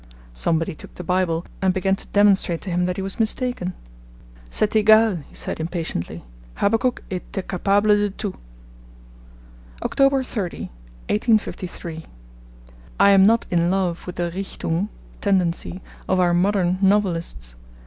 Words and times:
Somebody 0.33 0.73
took 0.73 0.95
the 0.95 1.03
Bible 1.03 1.45
and 1.61 1.75
began 1.75 1.95
to 1.97 2.07
demonstrate 2.07 2.61
to 2.61 2.71
him 2.71 2.85
that 2.87 2.95
he 2.97 3.03
was 3.03 3.19
mistaken. 3.19 3.75
'C'est 4.49 4.75
egal,' 4.75 5.17
he 5.29 5.35
said, 5.35 5.59
impatiently, 5.59 6.23
'Habakkuk 6.55 7.03
etait 7.11 7.47
capable 7.47 7.95
de 7.95 8.09
tout!' 8.09 8.39
Oct. 9.83 10.25
30, 10.25 10.71
1853. 11.09 12.07
I 12.99 13.11
am 13.11 13.21
not 13.21 13.45
in 13.51 13.69
love 13.69 14.07
with 14.07 14.15
the 14.15 14.31
Richtung 14.31 14.89
(tendency) 15.21 15.83
of 16.09 16.19
our 16.19 16.33
modern 16.33 16.79
novelists. 16.81 17.55